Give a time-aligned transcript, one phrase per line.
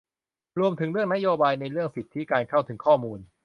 [0.59, 3.19] รวมถึงเรื่องนโยบายในเรื่องสิทธิการเข้าถึงข้อมูล